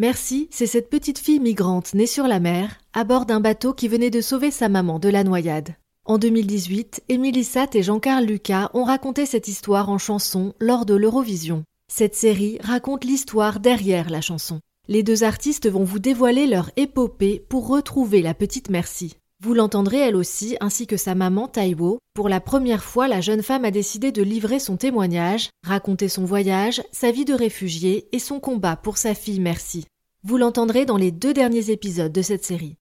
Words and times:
Merci, 0.00 0.48
c'est 0.50 0.66
cette 0.66 0.88
petite 0.88 1.18
fille 1.18 1.40
migrante 1.40 1.92
née 1.92 2.06
sur 2.06 2.26
la 2.26 2.40
mer, 2.40 2.78
à 2.94 3.04
bord 3.04 3.26
d'un 3.26 3.38
bateau 3.38 3.74
qui 3.74 3.86
venait 3.86 4.08
de 4.08 4.22
sauver 4.22 4.50
sa 4.50 4.70
maman 4.70 4.98
de 4.98 5.10
la 5.10 5.24
noyade. 5.24 5.74
En 6.06 6.16
2018, 6.16 7.02
Émilie 7.10 7.44
Satt 7.44 7.76
et 7.76 7.82
Jean-Carl 7.82 8.24
Lucas 8.24 8.70
ont 8.72 8.84
raconté 8.84 9.26
cette 9.26 9.46
histoire 9.46 9.90
en 9.90 9.98
chanson 9.98 10.54
lors 10.58 10.86
de 10.86 10.94
l'Eurovision. 10.94 11.64
Cette 11.92 12.14
série 12.14 12.56
raconte 12.62 13.04
l'histoire 13.04 13.60
derrière 13.60 14.08
la 14.08 14.22
chanson. 14.22 14.60
Les 14.88 15.02
deux 15.02 15.22
artistes 15.22 15.68
vont 15.68 15.84
vous 15.84 15.98
dévoiler 15.98 16.46
leur 16.46 16.70
épopée 16.76 17.44
pour 17.50 17.68
retrouver 17.68 18.22
la 18.22 18.32
petite 18.32 18.70
Merci. 18.70 19.18
Vous 19.42 19.54
l'entendrez 19.54 19.96
elle 19.96 20.16
aussi, 20.16 20.58
ainsi 20.60 20.86
que 20.86 20.98
sa 20.98 21.14
maman 21.14 21.48
Taiwo. 21.48 21.98
Pour 22.12 22.28
la 22.28 22.40
première 22.40 22.84
fois, 22.84 23.08
la 23.08 23.22
jeune 23.22 23.42
femme 23.42 23.64
a 23.64 23.70
décidé 23.70 24.12
de 24.12 24.22
livrer 24.22 24.58
son 24.58 24.76
témoignage, 24.76 25.48
raconter 25.66 26.10
son 26.10 26.26
voyage, 26.26 26.82
sa 26.92 27.10
vie 27.10 27.24
de 27.24 27.32
réfugiée 27.32 28.06
et 28.12 28.18
son 28.18 28.38
combat 28.38 28.76
pour 28.76 28.98
sa 28.98 29.14
fille 29.14 29.40
Merci. 29.40 29.86
Vous 30.24 30.36
l'entendrez 30.36 30.84
dans 30.84 30.98
les 30.98 31.10
deux 31.10 31.32
derniers 31.32 31.70
épisodes 31.70 32.12
de 32.12 32.20
cette 32.20 32.44
série. 32.44 32.76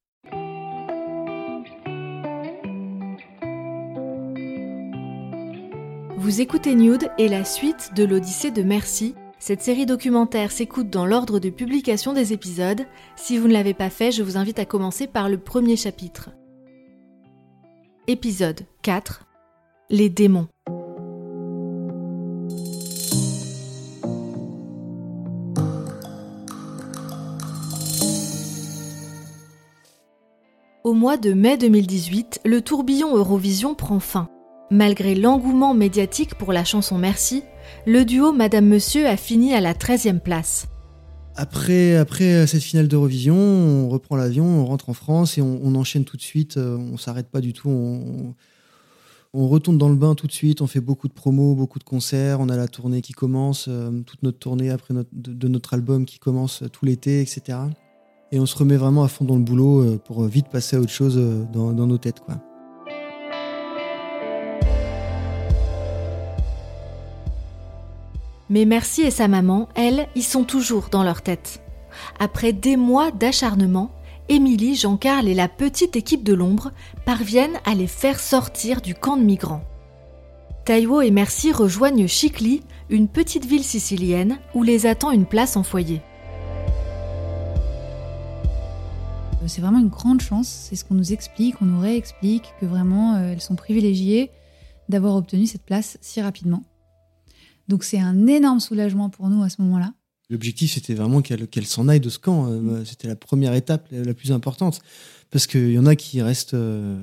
Vous 6.18 6.42
écoutez 6.42 6.76
Nude 6.76 7.10
et 7.18 7.30
la 7.30 7.46
suite 7.46 7.92
de 7.96 8.04
l'Odyssée 8.04 8.52
de 8.52 8.64
Merci. 8.64 9.16
Cette 9.40 9.62
série 9.62 9.86
documentaire 9.86 10.52
s'écoute 10.52 10.90
dans 10.90 11.06
l'ordre 11.06 11.40
de 11.40 11.50
publication 11.50 12.12
des 12.12 12.34
épisodes. 12.34 12.86
Si 13.16 13.38
vous 13.38 13.48
ne 13.48 13.54
l'avez 13.54 13.74
pas 13.74 13.90
fait, 13.90 14.12
je 14.12 14.24
vous 14.24 14.36
invite 14.36 14.60
à 14.60 14.66
commencer 14.66 15.08
par 15.08 15.30
le 15.30 15.38
premier 15.38 15.78
chapitre. 15.78 16.32
Épisode 18.12 18.62
4 18.82 19.22
Les 19.92 20.10
démons. 20.10 20.48
Au 30.84 30.94
mois 30.94 31.18
de 31.18 31.34
mai 31.34 31.58
2018, 31.58 32.42
le 32.46 32.62
tourbillon 32.62 33.16
Eurovision 33.16 33.76
prend 33.76 34.00
fin. 34.00 34.28
Malgré 34.72 35.14
l'engouement 35.14 35.76
médiatique 35.76 36.34
pour 36.34 36.52
la 36.52 36.64
chanson 36.64 36.98
Merci, 36.98 37.44
le 37.86 38.06
duo 38.06 38.32
Madame 38.32 38.66
Monsieur 38.66 39.06
a 39.06 39.18
fini 39.18 39.54
à 39.54 39.62
la 39.62 39.76
13e 39.76 40.20
place. 40.20 40.68
Après, 41.42 41.96
après 41.96 42.46
cette 42.48 42.62
finale 42.62 42.90
d'Eurovision, 42.90 43.34
on 43.34 43.88
reprend 43.88 44.18
l'avion, 44.18 44.44
on 44.44 44.66
rentre 44.66 44.90
en 44.90 44.94
France 44.94 45.38
et 45.38 45.42
on, 45.42 45.74
enchaîne 45.76 46.04
tout 46.04 46.18
de 46.18 46.22
suite. 46.22 46.58
Euh, 46.58 46.76
on 46.76 46.98
s'arrête 46.98 47.30
pas 47.30 47.40
du 47.40 47.54
tout. 47.54 47.70
On, 47.70 49.48
retourne 49.48 49.78
dans 49.78 49.88
le 49.88 49.96
bain 49.96 50.16
tout 50.16 50.28
de 50.28 50.34
suite. 50.34 50.60
On 50.60 50.68
fait 50.68 50.82
beaucoup 50.82 51.08
de 51.08 51.14
promos, 51.14 51.56
beaucoup 51.56 51.80
de 51.80 51.86
concerts. 51.86 52.42
On 52.42 52.50
a 52.50 52.58
la 52.58 52.68
tournée 52.68 53.02
qui 53.02 53.14
commence, 53.14 53.68
euh, 53.70 54.02
toute 54.02 54.22
notre 54.22 54.38
tournée 54.38 54.70
après 54.70 54.94
de, 55.14 55.48
notre 55.48 55.74
album 55.74 56.04
qui 56.04 56.20
commence 56.20 56.62
tout 56.74 56.84
l'été, 56.84 57.22
etc. 57.22 57.58
Et 58.34 58.40
on 58.42 58.46
se 58.46 58.58
remet 58.58 58.76
vraiment 58.76 59.06
à 59.06 59.08
fond 59.08 59.24
dans 59.24 59.38
le 59.38 59.44
boulot 59.44 59.80
euh, 59.80 59.98
pour 59.98 60.26
vite 60.26 60.50
passer 60.50 60.76
à 60.76 60.82
autre 60.82 60.92
chose 60.92 61.16
dans, 61.54 61.72
dans 61.72 61.88
nos 61.88 61.98
têtes, 61.98 62.20
quoi. 62.20 62.49
Mais 68.50 68.66
Merci 68.66 69.02
et 69.02 69.12
sa 69.12 69.28
maman, 69.28 69.70
elles, 69.76 70.08
y 70.16 70.24
sont 70.24 70.44
toujours 70.44 70.90
dans 70.90 71.04
leur 71.04 71.22
tête. 71.22 71.62
Après 72.20 72.54
des 72.54 72.78
mois 72.78 73.12
d'acharnement, 73.12 73.92
Émilie, 74.28 74.76
Jean-Carl 74.76 75.28
et 75.28 75.34
la 75.34 75.48
petite 75.48 75.96
équipe 75.96 76.24
de 76.24 76.34
l'ombre 76.34 76.72
parviennent 77.06 77.60
à 77.66 77.74
les 77.74 77.88
faire 77.88 78.20
sortir 78.20 78.82
du 78.82 78.94
camp 78.94 79.18
de 79.18 79.24
migrants. 79.24 79.64
Taïwo 80.66 81.02
et 81.02 81.10
Merci 81.10 81.52
rejoignent 81.52 82.08
Chicli, 82.08 82.62
une 82.90 83.08
petite 83.08 83.46
ville 83.46 83.64
sicilienne 83.64 84.38
où 84.54 84.62
les 84.62 84.86
attend 84.86 85.12
une 85.12 85.26
place 85.26 85.58
en 85.58 85.64
foyer. 85.64 86.02
C'est 89.48 89.62
vraiment 89.62 89.80
une 89.80 89.90
grande 89.90 90.22
chance, 90.22 90.48
c'est 90.48 90.76
ce 90.76 90.86
qu'on 90.86 90.94
nous 90.94 91.12
explique, 91.12 91.56
on 91.60 91.66
nous 91.66 91.80
réexplique 91.80 92.54
que 92.62 92.68
vraiment 92.68 93.16
euh, 93.16 93.32
elles 93.32 93.42
sont 93.42 93.56
privilégiées 93.56 94.30
d'avoir 94.90 95.16
obtenu 95.16 95.48
cette 95.48 95.64
place 95.64 95.98
si 96.02 96.22
rapidement. 96.22 96.64
Donc 97.70 97.84
c'est 97.84 98.00
un 98.00 98.28
énorme 98.28 98.60
soulagement 98.60 99.10
pour 99.10 99.30
nous 99.30 99.44
à 99.44 99.50
ce 99.50 99.62
moment-là. 99.62 99.94
L'objectif, 100.32 100.74
c'était 100.74 100.94
vraiment 100.94 101.22
qu'elle 101.22 101.66
s'en 101.66 101.88
aille 101.88 102.00
de 102.00 102.10
ce 102.10 102.20
camp. 102.20 102.48
Euh, 102.48 102.60
mm. 102.60 102.86
C'était 102.86 103.08
la 103.08 103.16
première 103.16 103.54
étape 103.54 103.88
la, 103.92 104.14
plus 104.14 104.32
importante. 104.32 104.82
Parce 105.32 105.48
qu'il 105.48 105.72
y 105.72 105.80
en 105.80 105.86
a 105.86 105.96
qui 105.96 106.22
restent... 106.22 106.56
Euh, 106.56 107.02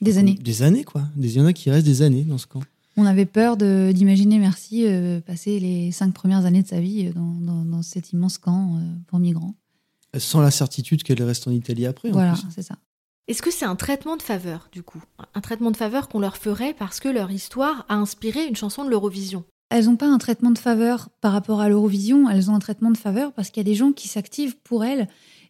des 0.00 0.18
années. 0.18 0.34
Des 0.34 0.62
années, 0.62 0.84
quoi. 0.84 1.02
Il 1.16 1.30
y 1.30 1.40
en 1.40 1.46
a 1.46 1.52
qui 1.52 1.70
restent 1.70 1.86
des 1.86 2.02
années 2.02 2.22
dans 2.22 2.38
ce 2.38 2.46
camp. 2.46 2.60
On 2.96 3.06
avait 3.06 3.26
peur 3.26 3.56
d'imaginer 3.56 4.38
Merci 4.38 4.86
euh, 4.86 5.20
passer 5.20 5.58
les 5.58 5.90
cinq 5.90 6.12
premières 6.12 6.44
années 6.44 6.62
de 6.62 6.68
sa 6.68 6.80
vie 6.80 7.10
dans, 7.14 7.82
cet 7.82 8.12
immense 8.12 8.38
camp 8.38 8.78
pour 9.08 9.18
migrants. 9.18 9.54
Sans 10.16 10.40
la 10.40 10.52
certitude 10.52 11.02
qu'elle 11.02 11.22
reste 11.22 11.48
en 11.48 11.50
Italie 11.50 11.86
après. 11.86 12.10
Voilà, 12.10 12.34
c'est 12.54 12.62
ça. 12.62 12.76
Est-ce 13.26 13.42
que 13.42 13.50
c'est 13.50 13.64
un 13.64 13.74
traitement 13.74 14.16
de 14.16 14.22
faveur, 14.22 14.68
du 14.70 14.82
coup? 14.82 15.02
Un 15.34 15.40
traitement 15.40 15.70
de 15.70 15.76
faveur 15.76 16.08
qu'on 16.08 16.20
leur 16.20 16.36
ferait 16.36 16.74
parce 16.74 17.00
que 17.00 17.08
leur 17.08 17.30
histoire 17.30 17.84
a 17.88 17.94
inspiré 17.94 18.44
une 18.46 18.54
chanson 18.54 18.84
de 18.84 18.90
l'Eurovision? 18.90 19.44
Elles 19.70 19.86
n'ont 19.86 19.96
pas 19.96 20.06
un 20.06 20.18
traitement 20.18 20.50
de 20.50 20.58
faveur 20.58 21.08
par 21.20 21.32
rapport 21.32 21.60
à 21.60 21.68
l'Eurovision, 21.68 22.28
elles 22.28 22.50
ont 22.50 22.54
un 22.54 22.60
traitement 22.60 22.90
de 22.90 22.96
faveur 22.96 23.32
parce 23.32 23.50
qu'il 23.50 23.60
y 23.62 23.66
a 23.66 23.70
des 23.70 23.74
gens 23.74 23.92
qui 23.92 24.08
s'activent 24.08 24.56
pour 24.56 24.84
elles 24.84 25.08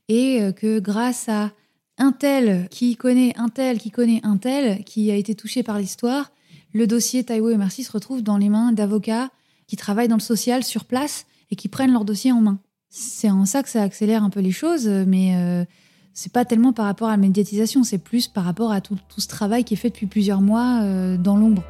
et 0.08 0.42
euh, 0.42 0.52
que 0.52 0.78
grâce 0.78 1.28
à 1.28 1.52
un 1.98 2.12
tel 2.12 2.68
qui 2.70 2.96
connaît 2.96 3.32
un 3.36 3.48
tel 3.48 3.78
qui 3.78 3.90
connaît 3.90 4.20
un 4.24 4.36
tel 4.36 4.82
qui 4.84 5.10
a 5.10 5.16
été 5.16 5.34
touché 5.34 5.62
par 5.62 5.78
l'histoire, 5.78 6.32
le 6.72 6.86
dossier 6.86 7.22
Taïwo 7.24 7.50
et 7.50 7.56
Merci 7.56 7.84
se 7.84 7.92
retrouve 7.92 8.22
dans 8.22 8.36
les 8.36 8.48
mains 8.48 8.72
d'avocats 8.72 9.30
qui 9.66 9.76
travaillent 9.76 10.08
dans 10.08 10.16
le 10.16 10.20
social 10.20 10.64
sur 10.64 10.84
place 10.84 11.26
et 11.50 11.56
qui 11.56 11.68
prennent 11.68 11.92
leur 11.92 12.04
dossier 12.04 12.32
en 12.32 12.40
main. 12.40 12.58
C'est 12.90 13.30
en 13.30 13.44
ça 13.44 13.62
que 13.62 13.68
ça 13.68 13.82
accélère 13.82 14.22
un 14.22 14.30
peu 14.30 14.40
les 14.40 14.52
choses, 14.52 14.86
mais 14.88 15.36
euh, 15.36 15.64
c'est 16.14 16.32
pas 16.32 16.44
tellement 16.44 16.72
par 16.72 16.86
rapport 16.86 17.08
à 17.08 17.12
la 17.12 17.16
médiatisation, 17.16 17.82
c'est 17.82 17.98
plus 17.98 18.28
par 18.28 18.44
rapport 18.44 18.70
à 18.70 18.80
tout, 18.80 18.96
ce 19.16 19.26
travail 19.26 19.64
qui 19.64 19.74
est 19.74 19.76
fait 19.76 19.90
depuis 19.90 20.06
plusieurs 20.06 20.40
mois 20.40 20.80
euh, 20.82 21.16
dans 21.16 21.36
l'ombre. 21.36 21.64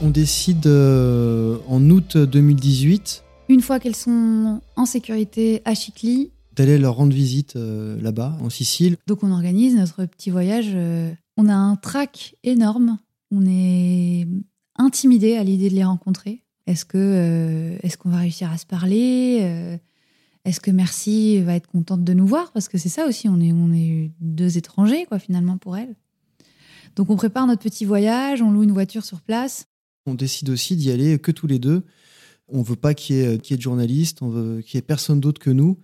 On 0.00 0.10
décide 0.10 0.64
euh, 0.66 1.58
en 1.66 1.90
août 1.90 2.16
2018. 2.16 3.24
Une 3.48 3.60
fois 3.60 3.80
qu'elles 3.80 3.96
sont 3.96 4.60
en 4.76 4.86
sécurité 4.86 5.60
à 5.64 5.74
Chicli. 5.74 6.30
D'aller 6.54 6.78
leur 6.78 6.94
rendre 6.94 7.12
visite 7.12 7.56
euh, 7.56 8.00
là-bas, 8.00 8.36
en 8.40 8.48
Sicile. 8.48 8.96
Donc 9.08 9.24
on 9.24 9.32
organise 9.32 9.74
notre 9.74 10.04
petit 10.04 10.30
voyage. 10.30 10.70
Euh, 10.72 11.10
on 11.36 11.48
a 11.48 11.54
un 11.54 11.74
trac 11.74 12.36
énorme. 12.44 12.98
On 13.32 13.44
est 13.44 14.28
intimidé 14.76 15.36
à 15.36 15.42
l'idée 15.42 15.68
de 15.68 15.74
les 15.74 15.84
rencontrer. 15.84 16.44
Est-ce 16.68 16.84
que 16.84 17.76
est-ce 17.82 17.96
qu'on 17.96 18.10
va 18.10 18.18
réussir 18.18 18.52
à 18.52 18.58
se 18.58 18.66
parler 18.66 19.78
Est-ce 20.44 20.60
que 20.60 20.70
Merci 20.70 21.40
va 21.40 21.54
être 21.54 21.66
contente 21.66 22.04
de 22.04 22.12
nous 22.12 22.26
voir? 22.26 22.52
Parce 22.52 22.68
que 22.68 22.78
c'est 22.78 22.90
ça 22.90 23.06
aussi, 23.06 23.28
on 23.28 23.40
est, 23.40 23.52
on 23.52 23.72
est 23.72 24.12
deux 24.20 24.58
étrangers, 24.58 25.06
quoi, 25.06 25.18
finalement, 25.18 25.56
pour 25.56 25.76
elle. 25.76 25.94
Donc 26.94 27.10
on 27.10 27.16
prépare 27.16 27.46
notre 27.46 27.62
petit 27.62 27.84
voyage, 27.84 28.42
on 28.42 28.50
loue 28.50 28.64
une 28.64 28.72
voiture 28.72 29.04
sur 29.04 29.22
place. 29.22 29.67
On 30.08 30.14
décide 30.14 30.50
aussi 30.50 30.76
d'y 30.76 30.90
aller 30.90 31.18
que 31.18 31.30
tous 31.30 31.46
les 31.46 31.58
deux. 31.58 31.82
On 32.48 32.62
veut 32.62 32.76
pas 32.76 32.94
qu'il 32.94 33.16
y, 33.16 33.20
ait 33.20 33.56
de 33.56 33.62
journalistes, 33.62 34.22
on 34.22 34.28
veut 34.28 34.62
qu'il 34.62 34.76
y 34.76 34.78
ait 34.78 34.82
personne 34.82 35.20
d'autre 35.20 35.40
que 35.40 35.50
nous. 35.50 35.78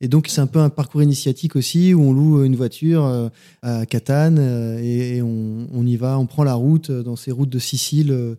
Et 0.00 0.08
donc, 0.08 0.28
c'est 0.28 0.40
un 0.40 0.46
peu 0.46 0.58
un 0.58 0.68
parcours 0.68 1.02
initiatique 1.02 1.56
aussi 1.56 1.94
où 1.94 2.02
on 2.02 2.12
loue 2.12 2.44
une 2.44 2.56
voiture 2.56 3.04
euh, 3.04 3.28
à 3.62 3.86
Catane 3.86 4.36
euh, 4.38 4.78
et, 4.78 5.22
on, 5.22 5.86
y 5.86 5.96
va, 5.96 6.18
on 6.18 6.26
prend 6.26 6.44
la 6.44 6.54
route 6.54 6.90
euh, 6.90 7.02
dans 7.02 7.16
ces 7.16 7.32
routes 7.32 7.48
de 7.48 7.58
Sicile 7.58 8.36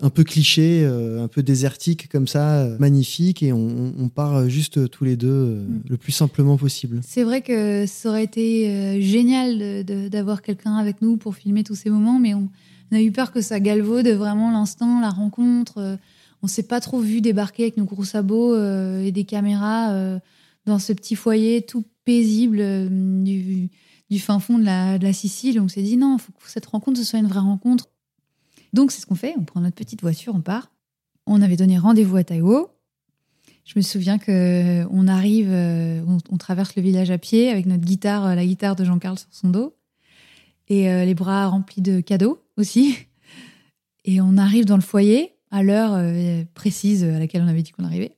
un 0.00 0.10
peu 0.10 0.22
clichés, 0.22 0.86
un 0.86 1.26
peu 1.26 1.42
désertiques 1.42 2.08
comme 2.08 2.28
ça, 2.28 2.68
magnifiques, 2.78 3.42
et 3.42 3.52
on, 3.52 4.08
part 4.14 4.48
juste 4.48 4.88
tous 4.90 5.02
les 5.02 5.16
deux 5.16 5.56
mm. 5.56 5.82
le 5.88 5.96
plus 5.96 6.12
simplement 6.12 6.56
possible. 6.56 7.00
C'est 7.04 7.24
vrai 7.24 7.42
que 7.42 7.84
ça 7.86 8.10
aurait 8.10 8.22
été 8.22 9.02
génial 9.02 9.84
d'avoir 9.84 10.42
quelqu'un 10.42 10.76
avec 10.76 11.02
nous 11.02 11.16
pour 11.16 11.34
filmer 11.34 11.64
tous 11.64 11.74
ces 11.74 11.90
moments, 11.90 12.20
mais 12.20 12.32
on, 12.32 12.48
on 12.90 12.96
a 12.96 13.00
eu 13.00 13.12
peur 13.12 13.32
que 13.32 13.40
ça 13.40 13.60
galvaude 13.60 14.08
vraiment 14.08 14.50
l'instant, 14.50 15.00
la 15.00 15.10
rencontre. 15.10 15.78
Euh, 15.78 15.96
on 16.42 16.46
s'est 16.46 16.62
pas 16.62 16.80
trop 16.80 17.00
vu 17.00 17.20
débarquer 17.20 17.64
avec 17.64 17.76
nos 17.76 17.84
gros 17.84 18.04
sabots 18.04 18.54
euh, 18.54 19.02
et 19.02 19.12
des 19.12 19.24
caméras 19.24 19.90
euh, 19.92 20.18
dans 20.66 20.78
ce 20.78 20.92
petit 20.92 21.16
foyer 21.16 21.62
tout 21.62 21.84
paisible 22.04 22.88
du, 23.24 23.70
fin 24.18 24.38
fond 24.38 24.58
de 24.58 24.64
la, 24.64 25.12
Sicile. 25.12 25.60
On 25.60 25.68
s'est 25.68 25.82
dit 25.82 25.96
non, 25.96 26.16
il 26.16 26.22
faut 26.22 26.32
que 26.32 26.50
cette 26.50 26.66
rencontre 26.66 26.98
ce 26.98 27.04
soit 27.04 27.18
une 27.18 27.26
vraie 27.26 27.40
rencontre. 27.40 27.88
Donc 28.72 28.92
c'est 28.92 29.00
ce 29.00 29.06
qu'on 29.06 29.14
fait, 29.14 29.34
on 29.38 29.44
prend 29.44 29.60
notre 29.60 29.76
petite 29.76 30.02
voiture, 30.02 30.34
on 30.34 30.40
part. 30.40 30.70
On 31.26 31.42
avait 31.42 31.56
donné 31.56 31.78
rendez-vous 31.78 32.16
à 32.16 32.24
Taïwo. 32.24 32.70
Je 33.64 33.74
me 33.76 33.82
souviens 33.82 34.18
que 34.18 34.86
on 34.90 35.08
arrive, 35.08 35.48
euh, 35.50 36.02
on, 36.30 36.38
traverse 36.38 36.74
le 36.74 36.80
village 36.80 37.10
à 37.10 37.18
pied 37.18 37.50
avec 37.50 37.66
notre 37.66 37.84
guitare, 37.84 38.34
la 38.34 38.46
guitare 38.46 38.76
de 38.76 38.84
Jean-Carl 38.84 39.18
sur 39.18 39.28
son 39.30 39.50
dos, 39.50 39.76
et 40.68 40.90
euh, 40.90 41.04
les 41.04 41.14
bras 41.14 41.46
remplis 41.46 41.82
de 41.82 42.00
cadeaux 42.00 42.42
aussi. 42.56 42.96
Et 44.04 44.20
on 44.20 44.36
arrive 44.36 44.64
dans 44.64 44.76
le 44.76 44.82
foyer 44.82 45.34
à 45.50 45.62
l'heure 45.62 45.98
précise 46.54 47.04
à 47.04 47.18
laquelle 47.18 47.42
on 47.42 47.48
avait 47.48 47.62
dit 47.62 47.72
qu'on 47.72 47.84
arrivait. 47.84 48.16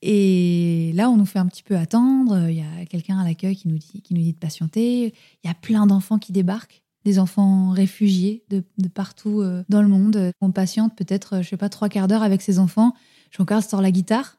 Et 0.00 0.92
là, 0.94 1.10
on 1.10 1.16
nous 1.16 1.26
fait 1.26 1.38
un 1.38 1.46
petit 1.46 1.62
peu 1.62 1.76
attendre. 1.76 2.48
Il 2.48 2.56
y 2.56 2.60
a 2.60 2.86
quelqu'un 2.86 3.18
à 3.18 3.24
l'accueil 3.24 3.56
qui 3.56 3.68
nous 3.68 3.78
dit, 3.78 4.02
nous 4.10 4.22
dit 4.22 4.32
de 4.32 4.38
patienter. 4.38 5.14
Il 5.42 5.46
y 5.46 5.50
a 5.50 5.54
plein 5.54 5.86
d'enfants 5.86 6.18
qui 6.18 6.32
débarquent 6.32 6.82
des 7.04 7.18
enfants 7.18 7.70
réfugiés 7.70 8.44
de, 8.48 8.62
partout 8.88 9.40
euh, 9.40 9.64
dans 9.68 9.82
le 9.82 9.88
monde. 9.88 10.32
On 10.40 10.52
patiente 10.52 10.96
peut-être, 10.96 11.42
je 11.42 11.48
sais 11.48 11.56
pas, 11.56 11.68
trois 11.68 11.88
quarts 11.88 12.08
d'heure 12.08 12.22
avec 12.22 12.42
ses 12.42 12.58
enfants. 12.58 12.94
Jean-Carl 13.30 13.62
sort 13.62 13.82
la 13.82 13.90
guitare 13.90 14.38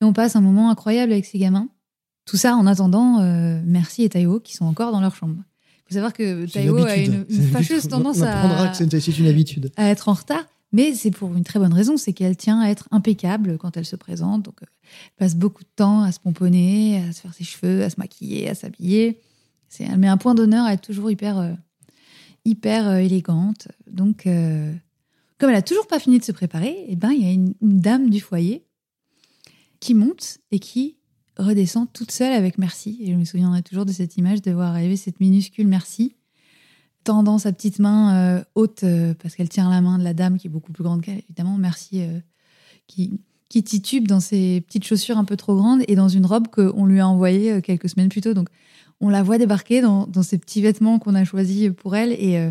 et 0.00 0.04
on 0.04 0.12
passe 0.12 0.36
un 0.36 0.40
moment 0.40 0.70
incroyable 0.70 1.12
avec 1.12 1.24
ces 1.24 1.38
gamins. 1.38 1.68
Tout 2.24 2.36
ça 2.36 2.56
en 2.56 2.66
attendant 2.66 3.20
euh, 3.20 3.60
Merci 3.64 4.04
et 4.04 4.08
Taïwo 4.08 4.40
qui 4.40 4.54
sont 4.54 4.64
encore 4.64 4.92
dans 4.92 5.00
leur 5.00 5.14
chambre. 5.14 5.42
Faut 5.92 5.94
savoir 5.94 6.12
que 6.12 6.46
Taïwo 6.46 6.78
a 6.84 6.96
une, 6.96 7.24
fâcheuse 7.52 7.88
tendance 7.88 8.22
à, 8.22 8.72
une 8.82 9.26
habitude. 9.26 9.70
à 9.76 9.88
être 9.88 10.08
en 10.08 10.14
retard. 10.14 10.44
Mais 10.74 10.94
c'est 10.94 11.10
pour 11.10 11.36
une 11.36 11.44
très 11.44 11.58
bonne 11.58 11.74
raison, 11.74 11.98
c'est 11.98 12.14
qu'elle 12.14 12.36
tient 12.36 12.58
à 12.58 12.70
être 12.70 12.88
impeccable 12.90 13.58
quand 13.58 13.76
elle 13.76 13.84
se 13.84 13.96
présente. 13.96 14.42
Donc, 14.42 14.62
euh, 14.62 14.66
elle 14.66 15.26
passe 15.26 15.36
beaucoup 15.36 15.62
de 15.62 15.68
temps 15.76 16.02
à 16.02 16.12
se 16.12 16.18
pomponner, 16.18 17.04
à 17.06 17.12
se 17.12 17.20
faire 17.20 17.34
ses 17.34 17.44
cheveux, 17.44 17.82
à 17.82 17.90
se 17.90 17.96
maquiller, 17.98 18.48
à 18.48 18.54
s'habiller. 18.54 19.20
Elle 19.78 19.98
met 19.98 20.08
un 20.08 20.16
point 20.16 20.34
d'honneur 20.34 20.64
à 20.64 20.72
être 20.72 20.80
toujours 20.80 21.10
hyper 21.10 21.56
hyper 22.44 22.88
euh, 22.88 22.96
élégante. 22.96 23.68
Donc, 23.86 24.26
euh, 24.26 24.72
comme 25.38 25.50
elle 25.50 25.56
a 25.56 25.62
toujours 25.62 25.86
pas 25.86 25.98
fini 25.98 26.18
de 26.18 26.24
se 26.24 26.32
préparer, 26.32 26.70
et 26.70 26.86
eh 26.90 26.96
ben 26.96 27.10
il 27.10 27.22
y 27.22 27.28
a 27.28 27.32
une, 27.32 27.54
dame 27.60 28.10
du 28.10 28.20
foyer 28.20 28.64
qui 29.80 29.94
monte 29.94 30.38
et 30.50 30.58
qui 30.58 30.96
redescend 31.36 31.92
toute 31.92 32.10
seule 32.10 32.32
avec 32.32 32.58
Merci. 32.58 32.98
Et 33.02 33.12
je 33.12 33.16
me 33.16 33.24
souviendrai 33.24 33.62
toujours 33.62 33.86
de 33.86 33.92
cette 33.92 34.16
image 34.16 34.42
de 34.42 34.50
voir 34.52 34.70
arriver 34.70 34.96
cette 34.96 35.20
minuscule 35.20 35.66
Merci 35.66 36.14
tendant 37.04 37.38
sa 37.38 37.52
petite 37.52 37.80
main 37.80 38.14
euh, 38.14 38.44
haute 38.54 38.84
parce 39.20 39.34
qu'elle 39.34 39.48
tient 39.48 39.68
la 39.68 39.80
main 39.80 39.98
de 39.98 40.04
la 40.04 40.14
dame 40.14 40.38
qui 40.38 40.46
est 40.46 40.50
beaucoup 40.50 40.72
plus 40.72 40.84
grande 40.84 41.02
qu'elle, 41.02 41.18
évidemment. 41.18 41.58
Merci 41.58 42.02
qui, 42.86 43.18
qui 43.48 43.64
titube 43.64 44.06
dans 44.06 44.20
ses 44.20 44.60
petites 44.60 44.84
chaussures 44.84 45.18
un 45.18 45.24
peu 45.24 45.36
trop 45.36 45.56
grandes 45.56 45.82
et 45.88 45.96
dans 45.96 46.08
une 46.08 46.26
robe 46.26 46.46
qu'on 46.48 46.86
lui 46.86 47.00
a 47.00 47.08
envoyée 47.08 47.60
quelques 47.60 47.88
semaines 47.88 48.08
plus 48.08 48.20
tôt. 48.20 48.34
Donc 48.34 48.48
on 49.02 49.08
la 49.08 49.22
voit 49.22 49.36
débarquer 49.36 49.82
dans, 49.82 50.22
ces 50.22 50.38
petits 50.38 50.62
vêtements 50.62 50.98
qu'on 51.00 51.16
a 51.16 51.24
choisis 51.24 51.70
pour 51.76 51.96
elle 51.96 52.12
et, 52.12 52.38
euh, 52.38 52.50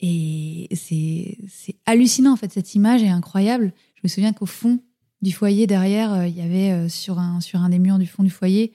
et 0.00 0.68
c'est 0.74 1.76
hallucinant 1.84 2.32
en 2.32 2.36
fait 2.36 2.50
cette 2.50 2.74
image 2.74 3.02
est 3.02 3.10
incroyable. 3.10 3.72
Je 3.94 4.00
me 4.02 4.08
souviens 4.08 4.32
qu'au 4.32 4.46
fond 4.46 4.80
du 5.22 5.32
foyer 5.32 5.66
derrière, 5.66 6.12
euh, 6.12 6.26
il 6.26 6.36
y 6.36 6.40
avait 6.40 6.72
euh, 6.72 6.88
sur 6.88 7.18
un 7.18 7.40
sur 7.40 7.60
un 7.60 7.68
des 7.68 7.78
murs 7.78 7.98
du 7.98 8.06
fond 8.06 8.22
du 8.22 8.30
foyer, 8.30 8.72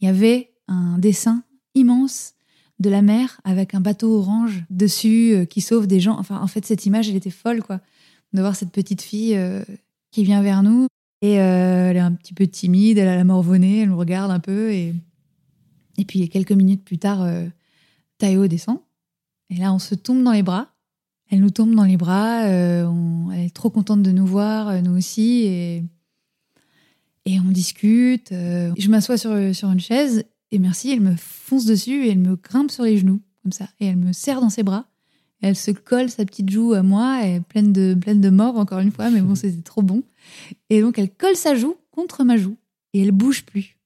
il 0.00 0.06
y 0.06 0.08
avait 0.08 0.52
un 0.68 0.98
dessin 0.98 1.44
immense 1.74 2.34
de 2.78 2.90
la 2.90 3.02
mer 3.02 3.40
avec 3.44 3.74
un 3.74 3.80
bateau 3.80 4.18
orange 4.18 4.64
dessus 4.70 5.46
qui 5.48 5.60
sauve 5.60 5.86
des 5.86 6.00
gens. 6.00 6.18
Enfin, 6.18 6.40
en 6.40 6.48
fait, 6.48 6.66
cette 6.66 6.84
image, 6.86 7.08
elle 7.08 7.16
était 7.16 7.30
folle, 7.30 7.62
quoi. 7.62 7.80
De 8.32 8.40
voir 8.40 8.56
cette 8.56 8.72
petite 8.72 9.02
fille 9.02 9.38
qui 10.10 10.24
vient 10.24 10.42
vers 10.42 10.64
nous 10.64 10.88
et 11.20 11.34
elle 11.34 11.96
est 11.96 12.00
un 12.00 12.12
petit 12.12 12.34
peu 12.34 12.48
timide, 12.48 12.98
elle 12.98 13.06
a 13.06 13.14
la 13.14 13.24
morvonnée, 13.24 13.80
elle 13.80 13.90
nous 13.90 13.98
regarde 13.98 14.32
un 14.32 14.40
peu 14.40 14.72
et 14.72 14.94
et 15.98 16.04
puis 16.04 16.28
quelques 16.28 16.52
minutes 16.52 16.84
plus 16.84 16.98
tard, 16.98 17.22
euh, 17.22 17.48
descend. 18.48 18.78
Et 19.50 19.56
là, 19.56 19.72
on 19.72 19.78
se 19.78 19.94
tombe 19.94 20.22
dans 20.22 20.32
les 20.32 20.42
bras. 20.42 20.68
Elle 21.30 21.40
nous 21.40 21.50
tombe 21.50 21.74
dans 21.74 21.84
les 21.84 21.96
bras. 21.96 22.44
Euh, 22.44 22.86
trop 23.62 23.70
contente 23.70 24.02
de 24.02 24.10
nous 24.10 24.26
voir, 24.26 24.68
euh, 24.68 24.80
nous 24.80 24.96
aussi. 24.98 25.44
Et, 25.44 25.84
et 27.26 27.38
on 27.38 27.50
discute. 27.52 28.30
je 28.30 28.88
m'assois 28.88 29.16
sur, 29.16 29.54
sur 29.54 29.70
une 29.70 29.78
chaise 29.78 30.24
et 30.50 30.58
merci, 30.58 30.90
elle 30.90 31.00
me 31.00 31.14
fonce 31.16 31.64
dessus 31.64 32.04
et 32.04 32.10
elle 32.10 32.18
me 32.18 32.34
grimpe 32.36 32.72
sur 32.72 32.84
les 32.84 32.98
genoux, 32.98 33.20
comme 33.42 33.52
ça. 33.52 33.68
Et 33.78 33.86
elle 33.86 33.96
me 33.96 34.12
serre 34.12 34.40
dans 34.40 34.50
ses 34.50 34.64
bras. 34.64 34.86
Elle 35.40 35.56
se 35.56 35.70
colle 35.70 36.10
sa 36.10 36.24
petite 36.24 36.50
joue 36.50 36.74
à 36.74 36.82
moi, 36.82 37.24
est 37.24 37.40
pleine 37.40 37.72
de, 37.72 37.94
pleine 37.94 38.20
de 38.20 38.30
morve, 38.30 38.58
encore 38.58 38.80
une 38.80 38.90
fois, 38.90 39.10
mais 39.10 39.20
bon, 39.20 39.34
c'était 39.36 39.62
trop 39.62 39.82
bon. 39.82 40.02
Et 40.68 40.80
donc, 40.80 40.98
elle 40.98 41.10
colle 41.10 41.36
sa 41.36 41.54
joue 41.54 41.76
contre 41.92 42.24
ma 42.24 42.36
joue 42.36 42.56
et 42.92 43.00
elle 43.00 43.12
bouge 43.12 43.44
plus. 43.44 43.78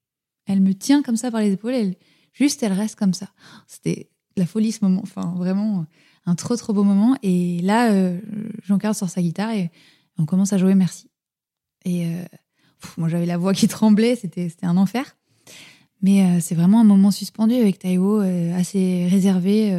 Elle 0.46 0.60
me 0.60 0.72
tient 0.72 1.02
comme 1.02 1.16
ça 1.16 1.30
par 1.30 1.40
les 1.40 1.52
épaules, 1.52 1.74
elle, 1.74 1.94
juste 2.32 2.62
elle 2.62 2.72
reste 2.72 2.96
comme 2.96 3.14
ça. 3.14 3.28
C'était 3.66 4.08
la 4.36 4.46
folie 4.46 4.72
ce 4.72 4.84
moment, 4.84 5.00
enfin 5.02 5.34
vraiment 5.36 5.86
un 6.26 6.34
trop 6.34 6.56
trop 6.56 6.72
beau 6.72 6.84
moment. 6.84 7.16
Et 7.22 7.60
là, 7.62 7.92
euh, 7.92 8.18
Jean-Carl 8.64 8.94
sort 8.94 9.08
sa 9.08 9.22
guitare 9.22 9.52
et 9.52 9.70
on 10.18 10.26
commence 10.26 10.52
à 10.52 10.58
jouer 10.58 10.74
Merci. 10.74 11.08
Et 11.84 12.06
euh, 12.06 12.24
moi 12.96 13.08
j'avais 13.08 13.26
la 13.26 13.38
voix 13.38 13.54
qui 13.54 13.68
tremblait, 13.68 14.16
c'était 14.16 14.50
un 14.62 14.76
enfer. 14.76 15.16
Mais 16.02 16.24
euh, 16.24 16.38
c'est 16.40 16.54
vraiment 16.54 16.80
un 16.80 16.84
moment 16.84 17.10
suspendu 17.10 17.54
avec 17.54 17.78
Taïwo 17.78 18.20
assez 18.54 19.06
réservé 19.08 19.72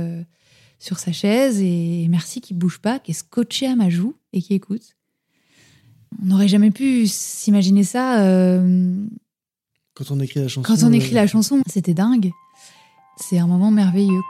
sur 0.79 0.99
sa 0.99 1.11
chaise 1.11 1.61
et 1.61 2.07
Merci 2.09 2.41
qui 2.41 2.53
bouge 2.53 2.79
pas, 2.79 2.99
qui 2.99 3.11
est 3.11 3.15
scotché 3.15 3.67
à 3.67 3.75
ma 3.75 3.89
joue 3.89 4.15
et 4.33 4.41
qui 4.41 4.53
écoute. 4.53 4.95
On 6.21 6.27
n'aurait 6.27 6.47
jamais 6.47 6.71
pu 6.71 7.05
s'imaginer 7.07 7.83
ça 7.83 8.23
quand 9.97 10.11
on 10.11 10.19
écrit 10.19 10.39
la 10.39 10.47
chanson. 10.47 10.61
Quand 10.61 10.83
on 10.83 10.93
écrit 10.93 11.15
la 11.15 11.25
chanson, 11.25 11.61
c'était 11.65 11.95
dingue. 11.95 12.31
C'est 13.17 13.39
un 13.39 13.47
moment 13.47 13.71
merveilleux. 13.71 14.21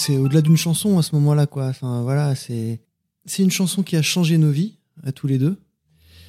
C'est 0.00 0.16
au-delà 0.16 0.40
d'une 0.40 0.56
chanson 0.56 0.98
à 0.98 1.02
ce 1.02 1.14
moment-là, 1.16 1.46
quoi. 1.46 1.66
Enfin, 1.66 2.00
voilà, 2.00 2.34
c'est 2.34 2.80
c'est 3.26 3.42
une 3.42 3.50
chanson 3.50 3.82
qui 3.82 3.96
a 3.96 4.02
changé 4.02 4.38
nos 4.38 4.50
vies 4.50 4.78
à 5.02 5.12
tous 5.12 5.26
les 5.26 5.36
deux. 5.36 5.58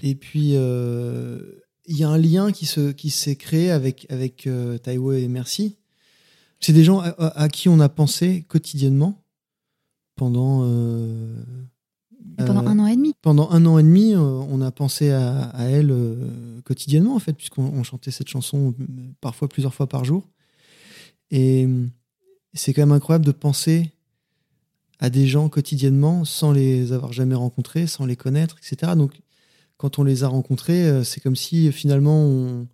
Et 0.04 0.14
puis 0.14 0.56
euh, 0.56 1.40
il 1.86 1.96
y 1.96 2.04
a 2.04 2.10
un 2.10 2.18
lien 2.18 2.52
qui 2.52 2.66
se 2.66 2.92
qui 2.92 3.10
s'est 3.10 3.38
créé 3.38 3.72
avec 3.72 4.08
avec 4.10 4.46
euh, 4.46 4.78
et 4.86 5.28
Merci. 5.30 5.78
C'est 6.60 6.74
des 6.74 6.84
gens 6.84 7.00
à, 7.00 7.48
qui 7.48 7.70
on 7.70 7.80
a 7.80 7.88
pensé 7.88 8.44
quotidiennement 8.50 9.24
pendant 10.18 10.64
euh, 10.66 11.42
pendant 12.40 12.68
un 12.68 12.78
an 12.78 12.88
et 12.88 12.98
demi. 12.98 13.14
Pendant 13.22 13.52
un 13.52 13.66
an 13.66 13.80
et 13.80 13.84
demi, 13.84 14.18
on 14.18 14.60
a 14.60 14.72
pensé 14.72 15.12
à, 15.12 15.50
elle 15.60 15.92
euh, 15.92 16.60
quotidiennement, 16.66 17.16
en 17.16 17.20
fait, 17.20 17.34
puisqu'on 17.34 17.84
chantait 17.84 18.12
cette 18.12 18.28
chanson 18.28 18.76
parfois 19.22 19.48
plusieurs 19.48 19.74
fois 19.74 19.88
par 19.88 20.04
jour. 20.04 20.28
Et 21.32 21.66
c'est 22.54 22.74
quand 22.74 22.82
même 22.82 22.92
incroyable 22.92 23.26
de 23.26 23.32
penser 23.32 23.92
à 25.00 25.10
des 25.10 25.26
gens 25.26 25.50
quotidiennement 25.50 26.26
sans 26.26 26.52
les 26.52 26.94
avoir 26.94 27.12
jamais 27.12 27.36
rencontrés, 27.36 27.88
sans 27.88 28.06
les 28.06 28.16
connaître, 28.16 28.58
etc. 28.58 28.94
Donc, 28.96 29.22
quand 29.78 29.98
on 29.98 30.04
les 30.04 30.24
a 30.24 30.28
rencontrés, 30.28 31.04
c'est 31.04 31.22
comme 31.22 31.36
si 31.36 31.72
finalement, 31.72 32.68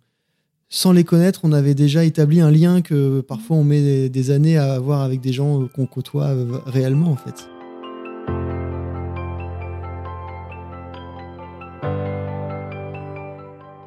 sans 0.68 0.92
les 0.92 1.04
connaître, 1.04 1.40
on 1.44 1.52
avait 1.52 1.74
déjà 1.74 2.04
établi 2.04 2.42
un 2.42 2.50
lien 2.50 2.82
que 2.82 3.22
parfois 3.22 3.56
on 3.56 3.64
met 3.64 4.10
des 4.10 4.30
années 4.30 4.58
à 4.58 4.74
avoir 4.74 5.00
avec 5.00 5.22
des 5.22 5.32
gens 5.32 5.66
qu'on 5.68 5.86
côtoie 5.86 6.34
réellement, 6.66 7.10
en 7.12 7.16
fait. 7.16 7.48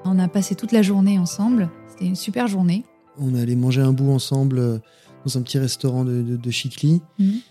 On 0.03 0.17
a 0.17 0.27
passé 0.27 0.55
toute 0.55 0.71
la 0.71 0.81
journée 0.81 1.19
ensemble. 1.19 1.69
C'était 1.87 2.05
une 2.05 2.15
super 2.15 2.47
journée. 2.47 2.83
On 3.19 3.35
allait 3.35 3.55
manger 3.55 3.81
un 3.81 3.93
bout 3.93 4.11
ensemble 4.11 4.57
euh, 4.57 4.79
dans 5.25 5.37
un 5.37 5.41
petit 5.41 5.59
restaurant 5.59 6.03
de, 6.05 6.21
de, 6.21 6.51
Chicly. 6.51 7.01
Mhm. 7.19 7.41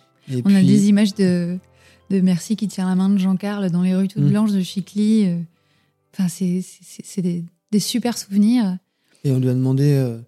on 0.44 0.54
a 0.54 0.62
des 0.62 0.88
images 0.88 1.14
de, 1.14 1.58
de 2.10 2.20
Merci 2.20 2.56
qui 2.56 2.68
tient 2.68 2.88
la 2.88 2.94
main 2.94 3.08
de 3.08 3.18
Jean-Carl 3.18 3.70
dans 3.70 3.82
les 3.82 3.94
rues 3.94 4.08
toutes 4.08 4.22
mhm. 4.22 4.30
blanches 4.30 4.52
de 4.52 4.60
Chicly. 4.60 5.26
Euh. 5.26 5.38
Enfin, 6.12 6.28
c'est 6.28 7.22
des, 7.22 7.80
super 7.80 8.18
souvenirs. 8.18 8.78
Et 9.24 9.30
on 9.30 9.38
lui 9.38 9.48
a 9.48 9.54
demandé 9.54 9.92
euh, 9.92 10.18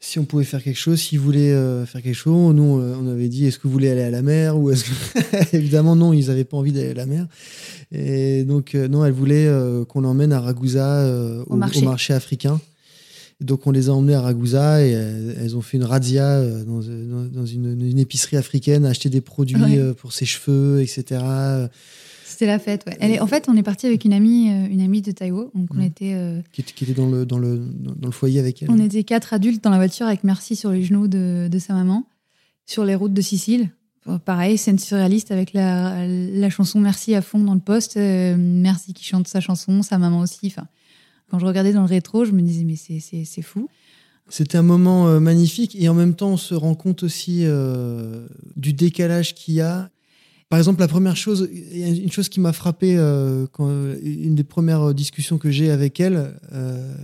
si 0.00 0.18
on 0.18 0.24
pouvait 0.24 0.44
faire 0.44 0.62
quelque 0.62 0.78
chose, 0.78 0.98
s'il 1.00 1.20
voulait 1.20 1.52
faire 1.84 2.00
quelque 2.00 2.14
chose. 2.14 2.54
Nous, 2.54 2.62
on 2.62 3.06
avait 3.06 3.28
dit 3.28 3.46
est-ce 3.46 3.58
que 3.58 3.68
vous 3.68 3.72
voulez 3.72 3.90
aller 3.90 4.02
à 4.02 4.10
la 4.10 4.22
mer 4.22 4.58
ou 4.58 4.70
est-ce 4.70 4.84
que... 4.84 5.52
Évidemment, 5.56 5.94
non, 5.94 6.12
ils 6.12 6.28
n'avaient 6.28 6.44
pas 6.44 6.56
envie 6.56 6.72
d'aller 6.72 6.90
à 6.90 6.94
la 6.94 7.06
mer. 7.06 7.26
Et 7.92 8.44
donc, 8.44 8.74
euh, 8.74 8.88
non, 8.88 9.04
elle 9.04 9.12
voulait 9.12 9.46
euh, 9.46 9.84
qu'on 9.84 10.00
l'emmène 10.00 10.32
à 10.32 10.40
Ragusa, 10.40 11.00
euh, 11.00 11.44
au, 11.46 11.56
marché. 11.56 12.14
africain. 12.14 12.58
Donc, 13.42 13.66
on 13.66 13.70
les 13.70 13.88
a 13.88 13.92
emmenés 13.92 14.14
à 14.14 14.20
Ragusa 14.20 14.84
et 14.84 14.90
elles 14.90 15.56
ont 15.56 15.62
fait 15.62 15.76
une 15.76 15.84
razzia 15.84 16.42
dans, 16.64 16.80
dans, 16.80 17.46
une, 17.46 17.98
épicerie 17.98 18.36
africaine, 18.36 18.84
acheter 18.86 19.08
des 19.08 19.20
produits 19.20 19.78
pour 19.98 20.12
ses 20.12 20.26
cheveux, 20.26 20.80
etc. 20.80 21.20
C'était 22.24 22.46
la 22.46 22.58
fête, 22.58 22.84
ouais. 22.86 22.96
Elle 22.98 23.10
est, 23.10 23.20
en 23.20 23.26
fait, 23.26 23.46
on 23.48 23.56
est 23.56 23.62
parti 23.62 23.86
avec 23.86 24.04
une 24.04 24.12
amie, 24.12 24.48
une 24.48 24.80
amie 24.80 25.02
de 25.02 25.12
Taïwo. 25.12 25.50
Donc, 25.54 25.68
on 25.72 25.78
mmh. 25.78 25.82
était. 25.82 26.42
Qui, 26.52 26.62
était 26.84 26.94
dans 26.94 27.08
le, 27.08 27.26
dans, 27.26 27.38
le, 27.38 27.58
dans 27.58 28.08
le 28.08 28.12
foyer 28.12 28.40
avec 28.40 28.62
elle. 28.62 28.70
On 28.70 28.78
était 28.78 29.04
quatre 29.04 29.34
adultes 29.34 29.62
dans 29.62 29.70
la 29.70 29.76
voiture 29.76 30.06
avec 30.06 30.24
Merci 30.24 30.56
sur 30.56 30.70
les 30.70 30.82
genoux 30.82 31.08
de, 31.08 31.48
de 31.50 31.58
sa 31.58 31.74
maman, 31.74 32.06
sur 32.66 32.84
les 32.84 32.94
routes 32.94 33.14
de 33.14 33.22
Sicile. 33.22 33.70
Pareil, 34.24 34.58
scène 34.58 34.80
surréaliste 34.80 35.30
avec 35.30 35.52
la, 35.52 36.06
la, 36.06 36.50
chanson 36.50 36.80
Merci 36.80 37.14
à 37.14 37.22
fond 37.22 37.38
dans 37.38 37.54
le 37.54 37.60
poste. 37.60 37.96
Euh, 37.96 38.34
Merci 38.36 38.94
qui 38.94 39.04
chante 39.04 39.28
sa 39.28 39.40
chanson, 39.40 39.82
sa 39.82 39.96
maman 39.98 40.18
aussi. 40.18 40.46
Enfin, 40.46 40.66
quand 41.32 41.38
je 41.38 41.46
regardais 41.46 41.72
dans 41.72 41.80
le 41.80 41.86
rétro, 41.86 42.26
je 42.26 42.32
me 42.32 42.42
disais, 42.42 42.62
mais 42.62 42.76
c'est 42.76 43.42
fou. 43.42 43.70
C'était 44.28 44.58
un 44.58 44.62
moment 44.62 45.08
euh, 45.08 45.18
magnifique 45.18 45.74
et 45.80 45.88
en 45.88 45.94
même 45.94 46.14
temps, 46.14 46.32
on 46.32 46.36
se 46.36 46.54
rend 46.54 46.74
compte 46.74 47.04
aussi 47.04 47.40
euh, 47.44 48.26
du 48.54 48.74
décalage 48.74 49.34
qu'il 49.34 49.54
y 49.54 49.62
a. 49.62 49.88
Par 50.50 50.58
exemple, 50.58 50.80
la 50.80 50.88
première 50.88 51.16
chose, 51.16 51.48
une 51.72 52.12
chose 52.12 52.28
qui 52.28 52.38
m'a 52.38 52.52
frappé 52.52 52.98
euh, 52.98 53.46
quand 53.50 53.70
une 54.02 54.34
des 54.34 54.44
premières 54.44 54.92
discussions 54.92 55.38
que 55.38 55.50
j'ai 55.50 55.70
avec 55.70 55.98
elle 56.00 56.38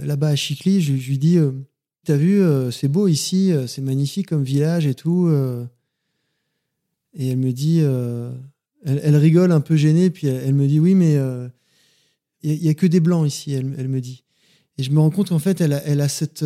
là-bas 0.03 0.29
à 0.29 0.37
Chicly, 0.37 0.83
je, 0.83 0.95
je 0.95 1.09
lui 1.09 1.17
dis 1.17 1.39
T'as 2.05 2.17
vu, 2.17 2.43
c'est 2.71 2.89
beau 2.89 3.09
ici, 3.09 3.53
c'est 3.67 3.81
magnifique 3.81 4.27
comme 4.27 4.43
village 4.43 4.87
et 4.87 4.95
tout. 4.95 5.31
et 7.15 7.31
elle 7.31 7.39
me 7.39 7.53
dit 7.53 7.81
elle, 8.85 9.17
rigole 9.17 9.53
un 9.53 9.63
peu 9.63 9.77
gênée, 9.77 10.11
puis 10.11 10.27
elle, 10.27 10.55
me 10.55 10.67
dit 10.67 10.81
Oui, 10.81 10.95
mais 10.95 11.17
il 12.43 12.61
n'y 12.61 12.69
a, 12.69 12.75
que 12.75 12.87
des 12.87 13.01
blancs 13.01 13.27
ici, 13.27 13.53
elle, 13.53 13.89
me 13.89 14.01
dit. 14.01 14.25
Et 14.77 14.83
je 14.83 14.91
me 14.91 15.01
rends 15.01 15.11
compte 15.11 15.31
qu'en 15.31 15.39
fait, 15.39 15.61
elle 15.61 15.73
a, 15.73 16.09
cette 16.09 16.45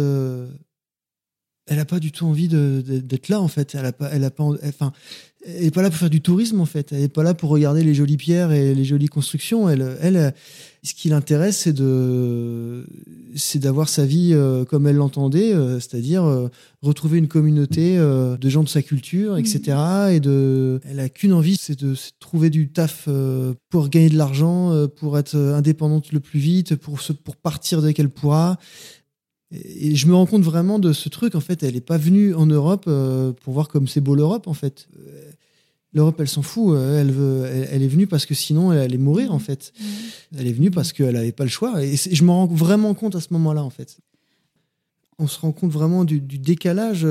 elle 1.66 1.78
a 1.78 1.84
pas 1.84 2.00
du 2.00 2.12
tout 2.12 2.26
envie 2.26 2.49
d'être 2.49 3.28
là 3.28 3.40
en 3.40 3.49
fait. 3.49 3.75
Elle 3.75 3.87
a 3.87 3.92
pas, 3.92 4.08
elle 4.11 4.25
a 4.25 4.30
pas, 4.30 4.44
enfin, 4.44 4.92
elle 5.44 5.64
est 5.64 5.70
pas 5.75 5.82
là 5.82 5.90
pour 5.90 5.99
faire 5.99 6.11
du 6.11 6.20
tourisme 6.20 6.61
en 6.61 6.66
fait. 6.66 6.92
Elle 6.92 7.02
est 7.02 7.08
pas 7.08 7.22
là 7.22 7.34
pour 7.34 7.50
regarder 7.50 7.82
les 7.82 7.94
jolies 7.94 8.16
pierres 8.16 8.52
et 8.52 8.75
les 8.75 8.84
jolies 8.84 9.08
constructions. 9.08 9.68
Elle, 9.68 9.96
elle, 10.00 10.34
ce 10.84 10.94
qui 10.94 11.08
l'intéresse, 11.08 11.58
c'est 11.58 11.72
de, 11.72 12.87
c'est 13.34 13.58
d'avoir 13.58 13.88
sa 13.88 14.04
vie 14.04 14.32
euh, 14.32 14.64
comme 14.64 14.87
elle 14.87 14.96
l'entendait, 14.96 15.52
euh, 15.52 15.80
c'est-à-dire 15.80 16.25
euh, 16.25 16.49
retrouver 16.80 17.18
une 17.18 17.28
communauté 17.28 17.96
de 17.96 18.49
gens 18.49 18.62
de 18.62 18.68
sa 18.68 18.82
culture, 18.82 19.37
etc. 19.37 19.76
Mmh. 19.76 20.11
Et 20.12 20.20
de, 20.20 20.80
elle 20.84 21.00
a 21.00 21.08
qu'une 21.08 21.32
envie, 21.32 21.56
c'est 21.56 21.78
de, 21.78 21.94
trouver 22.20 22.50
du 22.50 22.68
taf 22.68 23.08
pour 23.68 23.88
gagner 23.88 24.08
de 24.08 24.16
l'argent, 24.16 24.88
pour 24.96 25.18
être 25.18 25.37
indépendante 25.37 26.12
le 26.12 26.20
plus 26.20 26.40
vite, 26.40 26.76
pour 26.76 27.00
se, 27.00 27.12
pour 27.12 27.37
partir 27.37 27.82
dès 27.82 27.94
qu'elle 27.94 28.11
pourra. 28.11 28.58
Et 29.52 29.97
je 29.97 30.06
me 30.06 30.14
rends 30.14 30.26
compte 30.26 30.42
vraiment 30.42 30.78
de 30.78 30.92
ce 30.92 31.09
truc. 31.09 31.35
En 31.35 31.40
fait, 31.40 31.62
elle 31.62 31.75
n'est 31.75 31.80
pas 31.80 31.99
venue 31.99 32.35
en 32.35 32.47
Europe 32.47 32.85
euh, 32.88 33.32
pour 33.32 33.52
voir 33.52 33.68
comme 33.68 33.87
c'est 33.87 34.00
beau 34.00 34.14
l'Europe. 34.14 34.47
En 34.47 34.54
fait, 34.54 34.88
euh, 34.97 35.30
l'Europe, 35.92 36.16
elle 36.21 36.28
s'en 36.28 36.42
fout. 36.42 36.75
Euh, 36.75 37.00
elle 37.00 37.11
veut, 37.11 37.44
elle, 37.71 37.82
est 37.82 37.88
venue 37.88 38.06
parce 38.06 38.25
que 38.25 38.35
sinon, 38.35 38.73
elle 38.73 38.78
allait 38.78 38.99
mourir. 38.99 39.32
En 39.35 39.38
fait, 39.38 39.73
elle 40.37 40.47
est 40.47 40.52
venue 40.52 40.71
parce 40.71 40.92
qu'elle 40.94 41.14
n'avait 41.14 41.32
pas 41.32 41.44
le 41.44 41.50
choix. 41.50 41.85
Et 41.85 41.97
je 41.97 42.25
me 42.25 42.30
rends 42.30 42.47
vraiment 42.47 42.94
compte 42.94 43.14
à 43.14 43.21
ce 43.21 43.28
moment-là. 43.32 43.62
En 43.62 43.68
fait, 43.68 43.99
on 45.18 45.26
se 45.26 45.38
rend 45.38 45.52
compte 45.52 45.71
vraiment 45.71 46.04
du, 46.04 46.21
décalage, 46.21 47.06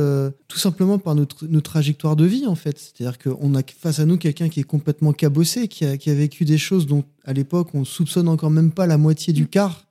tout 0.48 0.58
simplement 0.58 0.98
par 0.98 1.14
notre, 1.14 1.46
notre, 1.46 1.70
trajectoire 1.70 2.16
de 2.16 2.26
vie. 2.26 2.48
En 2.48 2.56
fait, 2.56 2.80
c'est-à-dire 2.80 3.20
qu'on 3.20 3.54
a 3.54 3.62
face 3.80 4.00
à 4.00 4.06
nous 4.06 4.18
quelqu'un 4.18 4.50
qui 4.50 4.62
est 4.62 4.64
complètement 4.64 5.14
cabossé, 5.14 5.68
qui 5.68 5.86
a, 5.86 5.96
qui 5.96 6.10
a 6.10 6.16
vécu 6.16 6.44
des 6.44 6.58
choses 6.58 6.88
dont, 6.88 7.04
à 7.24 7.34
l'époque, 7.34 7.76
on 7.76 7.86
soupçonne 7.86 8.28
encore 8.28 8.50
même 8.50 8.72
pas 8.72 8.88
la 8.88 8.98
moitié 8.98 9.32
du 9.32 9.44
mm. 9.44 9.48
quart 9.48 9.91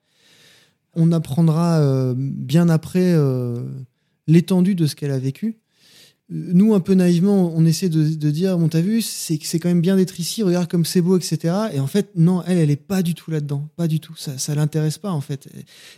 on 0.95 1.13
apprendra 1.13 1.81
euh, 1.81 2.15
bien 2.17 2.69
après 2.69 3.13
euh, 3.13 3.63
l'étendue 4.27 4.75
de 4.75 4.87
ce 4.87 4.97
qu'elle 4.97 5.11
a 5.11 5.19
vécu. 5.19 5.59
Nous, 6.33 6.75
un 6.75 6.81
peu 6.81 6.95
naïvement, 6.95 7.53
on 7.57 7.65
essaie 7.65 7.89
de, 7.89 8.31
dire, 8.31 8.57
bon, 8.57 8.69
t'as 8.69 8.81
vu, 8.81 9.03
c'est 9.03 9.37
quand 9.59 9.69
même 9.69 9.81
bien 9.81 9.97
d'être 9.97 10.21
ici, 10.21 10.45
regarde 10.45 10.71
comme 10.71 10.85
c'est 10.85 11.01
beau, 11.01 11.19
etc. 11.19 11.55
Et 11.73 11.81
en 11.81 11.89
fait, 11.89 12.13
non, 12.15 12.45
elle, 12.47 12.59
elle 12.59 12.71
est 12.71 12.77
pas 12.77 13.03
du 13.03 13.17
tout 13.17 13.33
là-dedans, 13.33 13.69
pas 13.75 13.89
du 13.89 13.99
tout. 13.99 14.15
Ça, 14.17 14.39
ça 14.39 14.55
l'intéresse 14.55 14.99
pas, 14.99 15.11
en 15.11 15.21
fait. 15.21 15.49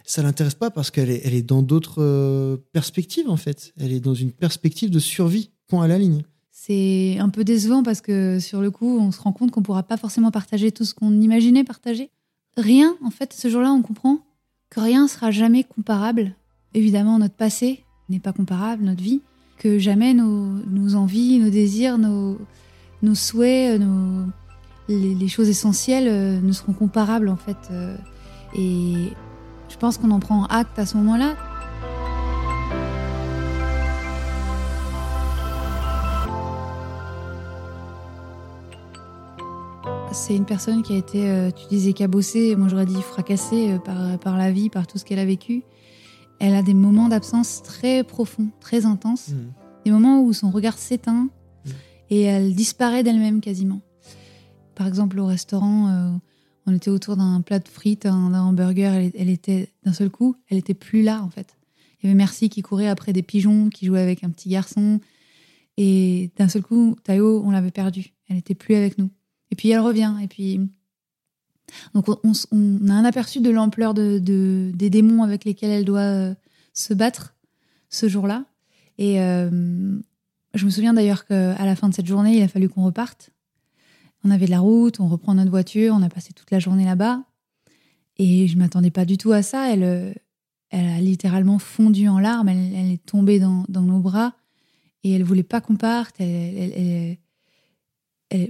Ça 0.07 0.23
l'intéresse 0.23 0.55
pas 0.55 0.71
parce 0.71 0.91
qu'elle 0.91 1.11
est, 1.11 1.27
est 1.27 1.43
dans 1.43 1.61
d'autres 1.61 2.03
euh, 2.03 2.57
perspectives, 2.73 3.29
en 3.29 3.37
fait. 3.37 3.75
Elle 3.79 3.93
est 3.93 4.01
dans 4.01 4.15
une 4.15 4.33
perspective 4.33 4.89
de 4.89 4.99
survie, 4.99 5.51
point 5.67 5.85
à 5.85 5.89
la 5.89 5.99
ligne. 5.99 6.23
C'est 6.51 7.19
un 7.19 7.29
peu 7.29 7.45
décevant 7.45 7.83
parce 7.83 8.01
que 8.01 8.39
sur 8.41 8.63
le 8.63 8.71
coup, 8.71 8.99
on 8.99 9.13
se 9.13 9.21
rend 9.21 9.33
compte 9.33 9.51
qu'on 9.51 9.63
pourra 9.63 9.83
pas 9.83 9.99
forcément 9.99 10.31
partager 10.31 10.73
tout 10.73 10.87
ce 10.87 10.95
qu'on 10.95 11.13
imaginait 11.21 11.65
partager. 11.65 12.09
Rien, 12.57 12.97
en 13.05 13.11
fait, 13.11 13.35
ce 13.35 13.49
jour-là, 13.51 13.71
on 13.71 13.83
comprend 13.83 14.21
que 14.73 14.81
rien 14.81 15.03
ne 15.03 15.09
sera 15.09 15.31
jamais 15.31 15.65
comparable. 15.65 16.35
Évidemment, 16.73 17.19
notre 17.19 17.35
passé 17.35 17.85
n'est 18.09 18.21
pas 18.21 18.33
comparable, 18.33 18.85
notre 18.85 19.03
vie, 19.03 19.21
que 19.59 19.79
jamais 19.79 20.15
nos, 20.15 20.95
envies, 20.95 21.39
nos 21.39 21.51
désirs, 21.51 21.99
nos, 21.99 22.39
souhaits, 23.15 23.79
nos, 23.79 24.25
les, 24.89 25.29
choses 25.29 25.51
essentielles 25.51 26.09
euh, 26.09 26.41
ne 26.41 26.53
seront 26.53 26.73
comparables 26.73 27.29
en 27.29 27.37
fait. 27.37 27.59
Euh, 27.71 27.95
et 28.57 29.13
je 29.69 29.77
pense 29.77 29.99
qu'on 29.99 30.11
en 30.11 30.21
prend 30.21 30.47
acte 30.47 30.79
à 30.79 30.87
ce 30.87 30.97
moment-là. 30.97 31.37
C'est 40.13 40.37
une 40.37 40.45
personne 40.45 40.83
qui 40.83 40.93
a 40.93 40.97
été, 40.99 41.31
euh, 41.31 41.51
tu 41.51 41.67
disais 41.69 41.95
cabossée, 41.95 42.55
moi 42.55 42.69
j'aurais 42.69 42.85
dit 42.85 43.01
fracassée 43.01 43.71
euh, 43.73 43.79
par, 43.79 44.19
par 44.19 44.37
la 44.37 44.53
vie, 44.53 44.69
par 44.69 44.87
tout 44.87 44.99
ce 44.99 45.05
qu'elle 45.07 45.19
a 45.19 45.25
vécu. 45.25 45.63
Elle 46.39 46.55
a 46.55 46.63
des 46.63 46.75
moments 46.75 47.09
d'absence 47.09 47.63
très 47.63 48.05
profonds, 48.05 48.49
très 48.61 48.85
intenses. 48.85 49.31
Mmh. 49.31 49.53
Des 49.87 49.91
moments 49.91 50.21
où 50.21 50.35
son 50.35 50.51
regard 50.51 50.77
s'éteint 50.77 51.31
mmh. 51.65 51.71
et 52.11 52.23
elle 52.23 52.55
disparaît 52.55 53.03
d'elle-même 53.03 53.41
quasiment. 53.41 53.81
Par 54.75 54.87
exemple, 54.87 55.19
au 55.19 55.25
restaurant, 55.25 55.89
euh, 55.89 56.11
on 56.67 56.75
était 56.75 56.91
autour 56.91 57.17
d'un 57.17 57.41
plat 57.41 57.59
de 57.59 57.69
frites, 57.69 58.03
d'un 58.03 58.35
hamburger, 58.35 58.93
elle, 58.93 59.13
elle 59.17 59.31
était 59.31 59.73
d'un 59.83 59.95
seul 59.95 60.11
coup, 60.11 60.37
elle 60.51 60.59
était 60.59 60.75
plus 60.75 61.03
là 61.03 61.23
en 61.23 61.31
fait. 61.31 61.57
Il 62.03 62.07
y 62.07 62.09
avait 62.11 62.19
Merci 62.19 62.51
qui 62.51 62.61
courait 62.61 62.89
après 62.89 63.15
des 63.15 63.23
pigeons, 63.23 63.71
qui 63.71 63.87
jouait 63.87 64.01
avec 64.01 64.25
un 64.25 64.31
petit 64.31 64.51
garçon. 64.51 65.01
Et 65.79 66.31
d'un 66.37 66.49
seul 66.49 66.63
coup, 66.63 66.97
Tayo, 67.03 67.43
on 67.47 67.51
l'avait 67.51 67.71
perdue. 67.71 68.13
Elle 68.29 68.37
n'était 68.37 68.55
plus 68.55 68.75
avec 68.75 68.99
nous. 68.99 69.09
Et 69.53 69.55
puis 69.55 69.71
elle 69.71 69.81
revient. 69.81 70.15
Et 70.21 70.27
puis. 70.27 70.61
Donc 71.95 72.09
on, 72.09 72.33
a 72.89 72.93
un 72.93 73.05
aperçu 73.05 73.41
de 73.41 73.51
l'ampleur 73.51 73.95
de, 73.95 74.19
des 74.75 74.91
démons 74.91 75.23
avec 75.23 75.45
lesquels 75.45 75.71
elle 75.71 75.85
doit 75.85 76.01
euh, 76.01 76.35
se 76.75 76.93
battre 76.93 77.35
ce 77.89 78.09
jour-là. 78.09 78.45
Et 78.99 79.21
euh, 79.21 79.99
je 80.55 80.65
me 80.65 80.71
souviens 80.71 80.93
d'ailleurs 80.93 81.25
qu'à 81.25 81.65
la 81.65 81.77
fin 81.77 81.89
de 81.89 81.95
cette 81.95 82.07
journée, 82.07 82.37
il 82.37 82.43
a 82.43 82.49
fallu 82.49 82.69
qu'on 82.69 82.85
reparte. 82.85 83.31
On 84.25 84.31
avait 84.31 84.47
de 84.47 84.51
la 84.51 84.61
route, 84.61 85.01
on 85.01 85.09
reprend 85.09 85.35
notre 85.35 85.51
voiture, 85.51 85.95
on 85.97 86.03
a 86.03 86.09
passé 86.09 86.33
toute 86.33 86.51
la 86.51 86.59
journée 86.59 86.85
là-bas. 86.85 87.23
Et 88.19 88.49
je 88.49 88.59
m'attendais 88.59 88.91
pas 88.91 89.05
du 89.05 89.17
tout 89.17 89.33
à 89.33 89.43
ça. 89.43 89.73
Elle, 89.73 89.83
euh, 89.83 90.13
elle 90.71 90.89
a 90.89 91.01
littéralement 91.01 91.59
fondu 91.59 92.09
en 92.09 92.19
larmes. 92.19 92.49
Elle, 92.49 92.93
est 92.93 93.05
tombée 93.05 93.39
dans, 93.39 93.65
nos 93.69 94.01
bras 94.01 94.35
et 95.05 95.13
elle 95.13 95.25
voulait 95.25 95.43
pas 95.43 95.61
qu'on 95.61 95.77
parte. 95.77 96.17
elle, 96.21 97.17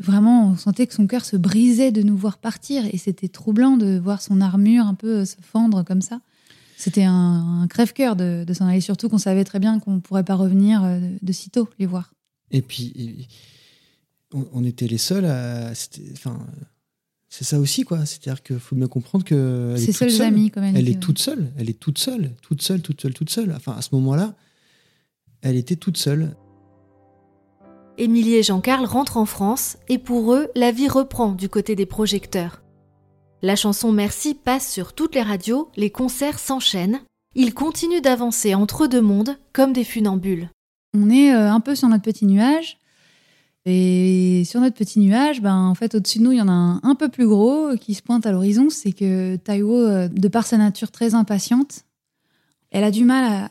vraiment, 0.00 0.50
on 0.50 0.56
sentait 0.56 0.86
que 0.86 0.94
son 0.94 1.06
cœur 1.06 1.24
se 1.24 1.36
brisait 1.36 1.92
de 1.92 2.02
nous 2.02 2.16
voir 2.16 2.38
partir 2.38 2.84
et 2.92 2.98
c'était 2.98 3.28
troublant 3.28 3.76
de 3.76 3.98
voir 3.98 4.22
son 4.22 4.40
armure 4.40 4.86
un 4.86 4.94
peu 4.94 5.24
se 5.24 5.36
fendre 5.40 5.82
comme 5.82 6.02
ça. 6.02 6.20
C'était 6.76 7.04
un, 7.04 7.66
crève-cœur 7.70 8.16
de, 8.16 8.44
s'en 8.52 8.66
aller, 8.66 8.80
surtout 8.80 9.08
qu'on 9.08 9.18
savait 9.18 9.44
très 9.44 9.60
bien 9.60 9.78
qu'on 9.78 9.94
ne 9.94 10.00
pourrait 10.00 10.24
pas 10.24 10.34
revenir 10.34 10.82
euh, 10.82 11.00
de, 11.22 11.32
sitôt 11.32 11.68
les 11.78 11.86
voir. 11.86 12.12
Et 12.50 12.60
puis, 12.60 13.28
on, 14.32 14.64
était 14.64 14.88
les 14.88 14.98
seuls 14.98 15.26
à. 15.26 15.72
Enfin, 16.12 16.44
c'est 17.28 17.44
ça 17.44 17.60
aussi, 17.60 17.84
quoi. 17.84 18.04
C'est-à-dire 18.04 18.42
qu'il 18.42 18.58
faut 18.58 18.74
bien 18.74 18.88
comprendre 18.88 19.24
que. 19.24 19.76
Ses 19.78 19.92
seuls 19.92 20.22
amis, 20.22 20.50
quand 20.50 20.60
même. 20.60 20.76
Elle 20.76 20.88
est 20.88 21.00
toute 21.00 21.18
seule. 21.18 21.52
Elle 21.56 21.70
est 21.70 21.78
toute 21.78 21.98
seule. 21.98 22.32
Toute 22.42 22.62
seule, 22.62 22.82
toute 22.82 23.00
seule, 23.00 23.14
toute 23.14 23.30
seule. 23.30 23.52
Enfin, 23.52 23.76
à 23.76 23.82
ce 23.82 23.90
moment-là, 23.92 24.34
elle 25.40 25.56
était 25.56 25.76
toute 25.76 25.96
seule. 25.96 26.34
Émilie 28.02 28.34
et 28.34 28.42
Jean-Carl 28.42 28.84
rentrent 28.84 29.16
en 29.16 29.26
France 29.26 29.76
et 29.88 29.96
pour 29.96 30.34
eux, 30.34 30.48
la 30.56 30.72
vie 30.72 30.88
reprend 30.88 31.30
du 31.30 31.48
côté 31.48 31.76
des 31.76 31.86
projecteurs. 31.86 32.60
La 33.42 33.54
chanson 33.54 33.92
Merci 33.92 34.34
passe 34.34 34.68
sur 34.68 34.92
toutes 34.92 35.14
les 35.14 35.22
radios, 35.22 35.70
les 35.76 35.90
concerts 35.90 36.40
s'enchaînent. 36.40 36.98
Ils 37.36 37.54
continuent 37.54 38.00
d'avancer 38.00 38.56
entre 38.56 38.88
deux 38.88 39.00
mondes 39.00 39.38
comme 39.52 39.72
des 39.72 39.84
funambules. 39.84 40.48
On 40.94 41.10
est 41.10 41.32
euh, 41.32 41.48
un 41.48 41.60
peu 41.60 41.76
sur 41.76 41.86
notre 41.86 42.02
petit 42.02 42.26
nuage. 42.26 42.78
Et 43.66 44.42
sur 44.46 44.60
notre 44.60 44.74
petit 44.74 44.98
nuage, 44.98 45.40
ben, 45.40 45.56
en 45.56 45.76
fait, 45.76 45.94
au-dessus 45.94 46.18
de 46.18 46.24
nous, 46.24 46.32
il 46.32 46.38
y 46.38 46.42
en 46.42 46.48
a 46.48 46.52
un 46.52 46.80
un 46.82 46.96
peu 46.96 47.08
plus 47.08 47.28
gros 47.28 47.76
qui 47.80 47.94
se 47.94 48.02
pointe 48.02 48.26
à 48.26 48.32
l'horizon. 48.32 48.68
C'est 48.68 48.90
que 48.90 49.36
Taiwo, 49.36 49.76
euh, 49.76 50.08
de 50.08 50.26
par 50.26 50.44
sa 50.44 50.56
nature 50.56 50.90
très 50.90 51.14
impatiente, 51.14 51.84
elle 52.72 52.82
a 52.82 52.90
du 52.90 53.04
mal 53.04 53.48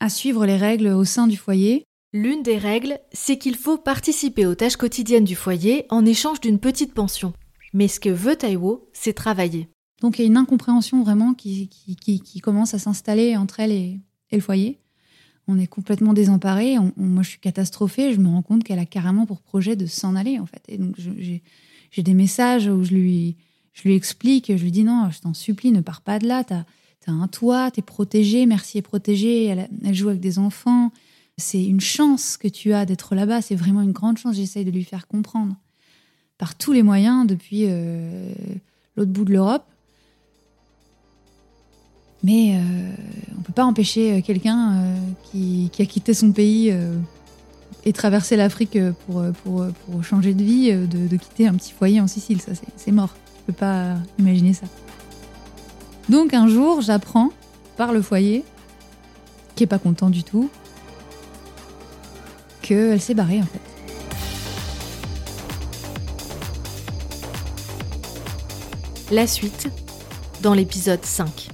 à 0.00 0.08
suivre 0.08 0.46
les 0.46 0.56
règles 0.56 0.86
au 0.86 1.04
sein 1.04 1.26
du 1.26 1.36
foyer. 1.36 1.84
L'une 2.20 2.42
des 2.42 2.58
règles, 2.58 2.98
c'est 3.12 3.38
qu'il 3.38 3.54
faut 3.54 3.78
participer 3.78 4.44
aux 4.44 4.56
tâches 4.56 4.74
quotidiennes 4.74 5.22
du 5.22 5.36
foyer 5.36 5.86
en 5.88 6.04
échange 6.04 6.40
d'une 6.40 6.58
petite 6.58 6.92
pension. 6.92 7.32
Mais 7.72 7.86
ce 7.86 8.00
que 8.00 8.08
veut 8.08 8.34
Taiwo, 8.34 8.90
c'est 8.92 9.12
travailler. 9.12 9.68
Donc 10.00 10.18
il 10.18 10.22
y 10.22 10.24
a 10.24 10.26
une 10.26 10.36
incompréhension 10.36 11.04
vraiment 11.04 11.32
qui, 11.32 11.68
qui, 11.68 12.40
commence 12.40 12.74
à 12.74 12.80
s'installer 12.80 13.36
entre 13.36 13.60
elle 13.60 13.70
et, 13.70 14.00
le 14.32 14.40
foyer. 14.40 14.80
On 15.46 15.60
est 15.60 15.68
complètement 15.68 16.12
désemparés. 16.12 16.74
moi, 16.96 17.22
je 17.22 17.28
suis 17.28 17.38
catastrophée. 17.38 18.12
Je 18.12 18.18
me 18.18 18.26
rends 18.26 18.42
compte 18.42 18.64
qu'elle 18.64 18.80
a 18.80 18.84
carrément 18.84 19.24
pour 19.24 19.40
projet 19.40 19.76
de 19.76 19.86
s'en 19.86 20.16
aller, 20.16 20.40
en 20.40 20.46
fait. 20.46 20.62
Et 20.66 20.76
donc, 20.76 20.96
j'ai 20.98 22.02
des 22.02 22.14
messages 22.14 22.66
où 22.66 22.82
je 22.82 22.94
lui, 22.94 23.36
je 23.74 23.82
lui 23.84 23.94
explique, 23.94 24.48
je 24.48 24.64
lui 24.64 24.72
dis 24.72 24.82
non, 24.82 25.08
je 25.12 25.20
t'en 25.20 25.34
supplie, 25.34 25.70
ne 25.70 25.82
pars 25.82 26.00
pas 26.00 26.18
de 26.18 26.26
là. 26.26 26.42
T'as 26.42 26.64
as 27.06 27.12
un 27.12 27.28
toit, 27.28 27.70
t'es 27.70 27.80
protégée, 27.80 28.44
merci 28.44 28.76
est 28.76 28.82
protégée. 28.82 29.44
Elle 29.84 29.94
joue 29.94 30.08
avec 30.08 30.20
des 30.20 30.40
enfants 30.40 30.90
c'est 31.38 31.64
une 31.64 31.80
chance 31.80 32.36
que 32.36 32.48
tu 32.48 32.74
as 32.74 32.84
d'être 32.84 33.14
là-bas, 33.14 33.40
c'est 33.40 33.54
vraiment 33.54 33.80
une 33.80 33.92
grande 33.92 34.18
chance, 34.18 34.34
j'essaye 34.34 34.64
de 34.64 34.70
lui 34.72 34.84
faire 34.84 35.06
comprendre 35.06 35.54
par 36.36 36.56
tous 36.56 36.72
les 36.72 36.82
moyens 36.82 37.26
depuis 37.26 37.64
euh, 37.68 38.32
l'autre 38.96 39.12
bout 39.12 39.24
de 39.24 39.32
l'Europe. 39.32 39.64
Mais 42.24 42.56
euh, 42.56 42.92
on 43.38 43.42
peut 43.42 43.52
pas 43.52 43.64
empêcher 43.64 44.20
quelqu'un 44.22 44.72
euh, 44.72 44.96
qui, 45.30 45.70
qui, 45.72 45.82
a 45.82 45.86
quitté 45.86 46.12
son 46.12 46.32
pays 46.32 46.74
et 47.84 47.92
traversé 47.92 48.36
l'Afrique 48.36 48.76
pour, 49.06 49.24
changer 50.02 50.34
de 50.34 50.42
vie, 50.42 50.72
de, 50.72 51.16
quitter 51.16 51.46
un 51.46 51.54
petit 51.54 51.72
foyer 51.72 52.00
en 52.00 52.08
Sicile. 52.08 52.40
Ça, 52.40 52.52
c'est 52.76 52.92
mort. 52.92 53.14
Je 53.40 53.52
peux 53.52 53.58
pas 53.58 53.94
imaginer 54.18 54.54
ça. 54.54 54.66
Donc 56.08 56.34
un 56.34 56.48
jour, 56.48 56.80
j'apprends 56.80 57.30
par 57.76 57.92
le 57.92 58.02
foyer, 58.02 58.42
qui 59.54 59.62
est 59.62 59.68
pas 59.68 59.78
content 59.78 60.10
du 60.10 60.24
tout, 60.24 60.50
qu'elle 62.68 63.00
s'est 63.00 63.14
barrée 63.14 63.40
en 63.40 63.46
fait. 63.46 63.60
La 69.10 69.26
suite 69.26 69.68
dans 70.42 70.52
l'épisode 70.52 71.02
5. 71.02 71.48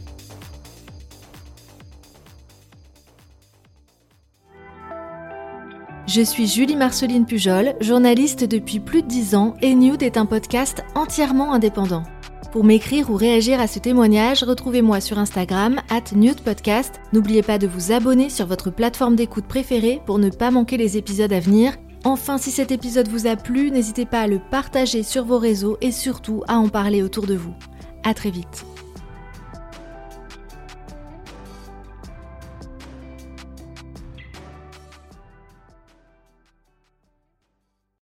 Je 6.08 6.20
suis 6.20 6.48
Julie 6.48 6.76
Marceline 6.76 7.26
Pujol, 7.26 7.74
journaliste 7.80 8.44
depuis 8.44 8.80
plus 8.80 9.02
de 9.02 9.08
10 9.08 9.34
ans 9.36 9.54
et 9.62 9.74
Nude 9.74 10.02
est 10.02 10.16
un 10.16 10.26
podcast 10.26 10.82
entièrement 10.94 11.52
indépendant. 11.52 12.02
Pour 12.54 12.62
m'écrire 12.62 13.10
ou 13.10 13.16
réagir 13.16 13.58
à 13.58 13.66
ce 13.66 13.80
témoignage, 13.80 14.44
retrouvez-moi 14.44 15.00
sur 15.00 15.18
Instagram, 15.18 15.80
at 15.90 16.14
Podcast. 16.44 17.00
N'oubliez 17.12 17.42
pas 17.42 17.58
de 17.58 17.66
vous 17.66 17.90
abonner 17.90 18.30
sur 18.30 18.46
votre 18.46 18.70
plateforme 18.70 19.16
d'écoute 19.16 19.46
préférée 19.46 20.00
pour 20.06 20.20
ne 20.20 20.30
pas 20.30 20.52
manquer 20.52 20.76
les 20.76 20.96
épisodes 20.96 21.32
à 21.32 21.40
venir. 21.40 21.72
Enfin, 22.04 22.38
si 22.38 22.52
cet 22.52 22.70
épisode 22.70 23.08
vous 23.08 23.26
a 23.26 23.34
plu, 23.34 23.72
n'hésitez 23.72 24.06
pas 24.06 24.20
à 24.20 24.28
le 24.28 24.38
partager 24.38 25.02
sur 25.02 25.24
vos 25.24 25.38
réseaux 25.38 25.78
et 25.80 25.90
surtout 25.90 26.44
à 26.46 26.56
en 26.56 26.68
parler 26.68 27.02
autour 27.02 27.26
de 27.26 27.34
vous. 27.34 27.54
À 28.04 28.14
très 28.14 28.30
vite. 28.30 28.64